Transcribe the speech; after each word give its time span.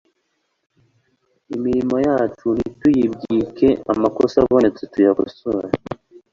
Imirimo 1.55 1.95
yacu 2.07 2.47
ntituyibwike 2.57 3.69
amakosa 3.93 4.35
abonetse 4.43 4.81
tuyakosore 4.91 5.67